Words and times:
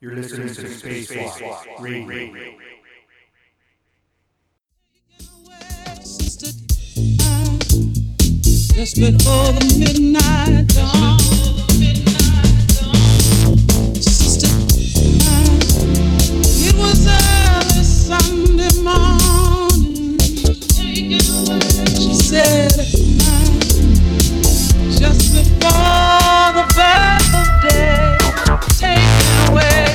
You're 0.00 0.14
listening 0.14 0.46
to 0.46 0.62
Spacewalk 0.62 1.80
Radio. 1.80 2.54
Just 8.74 8.94
before 8.94 9.52
the 9.54 9.64
midnight 9.80 10.68
dawn. 10.68 11.18
Sister, 14.00 14.54
it 16.62 16.74
was 16.78 17.04
early 17.08 17.82
Sunday 17.82 18.80
morning. 18.84 20.18
She 21.96 22.14
said, 22.14 22.70
just 24.96 25.34
before 25.34 26.52
the 26.54 26.62
birth 26.76 27.34
of. 27.34 27.97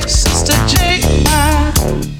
Sister 0.06 0.52
J. 0.66 1.00
I 1.26 2.13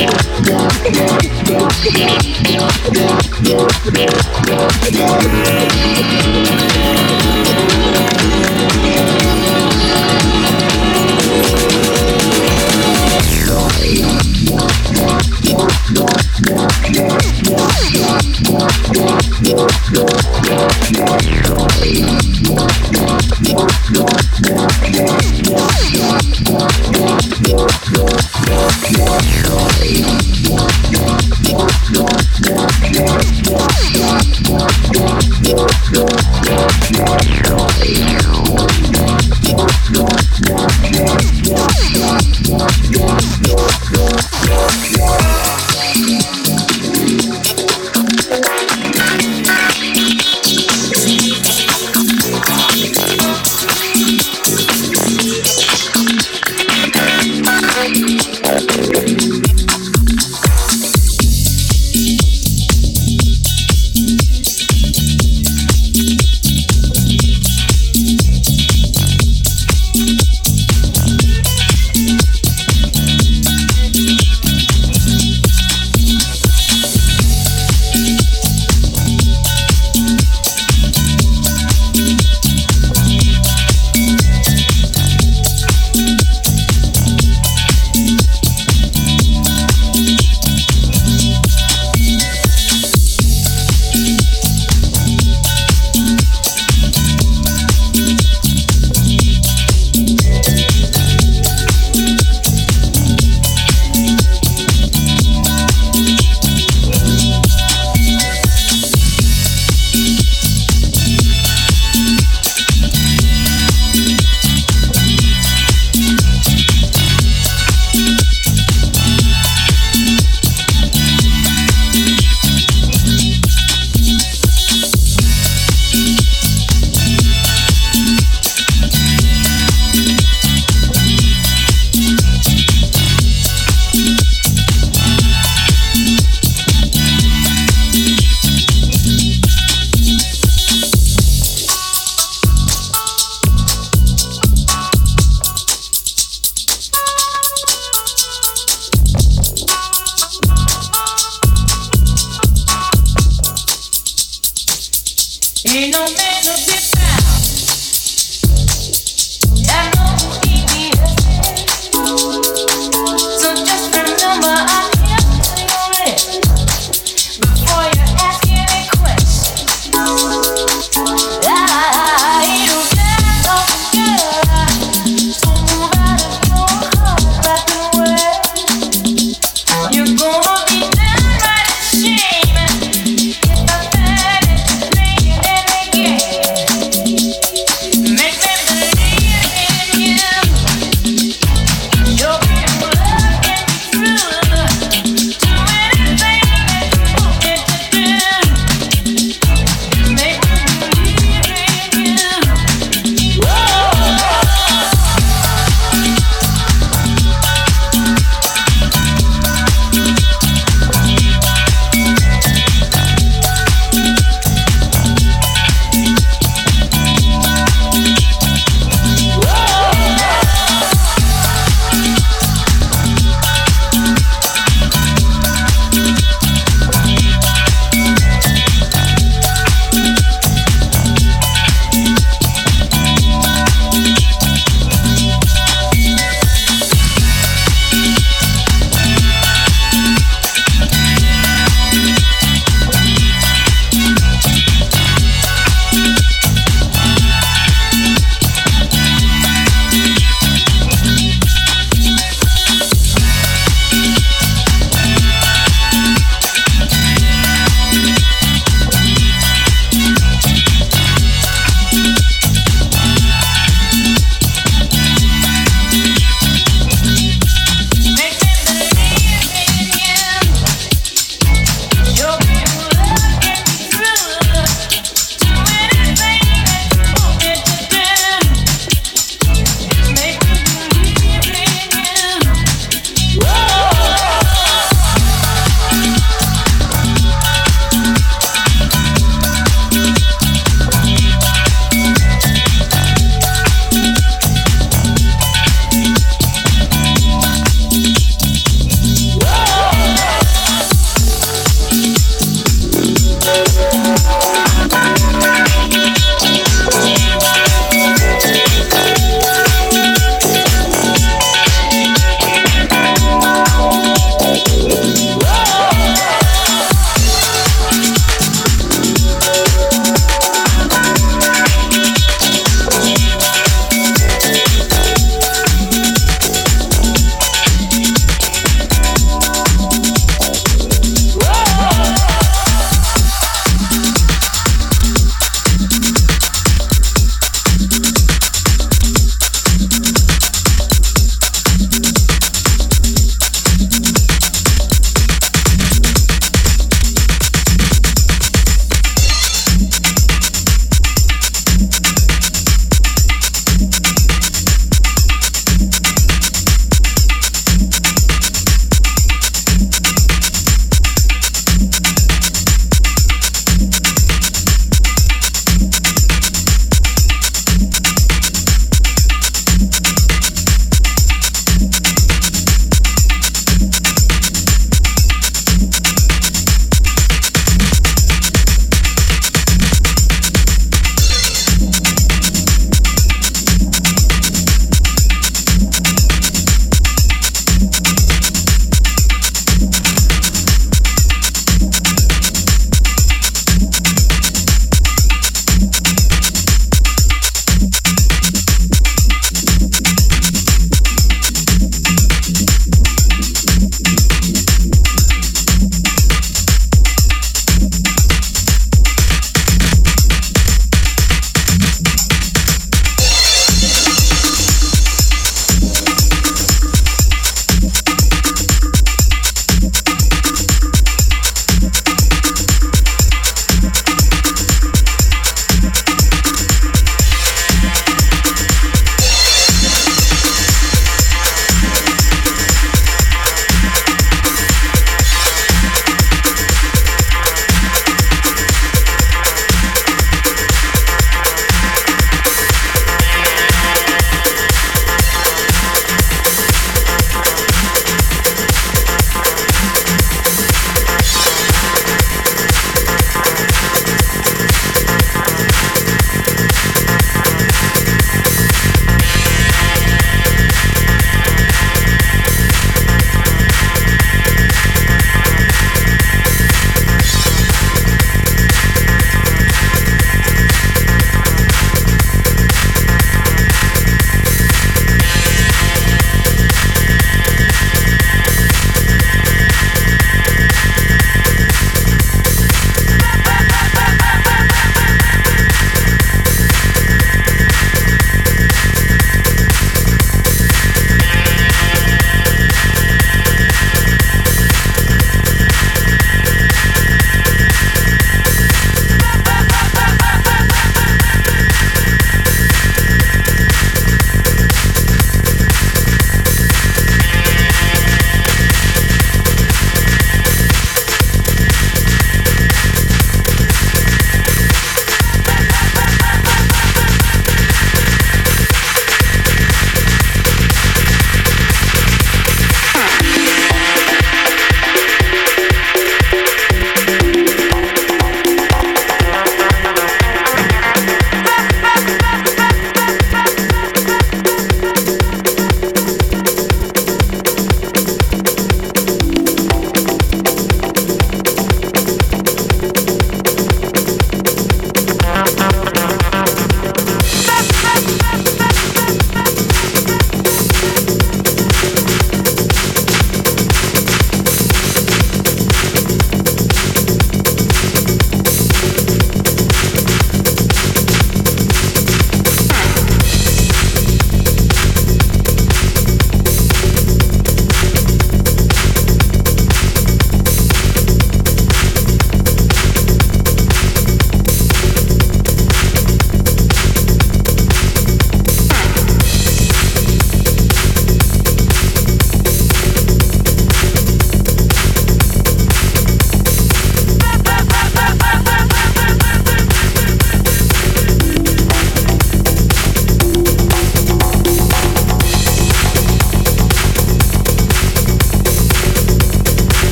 Yeah. 0.00 0.30